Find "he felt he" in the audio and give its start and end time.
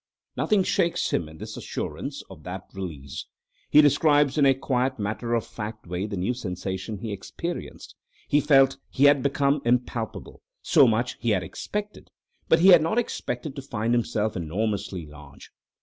8.27-9.03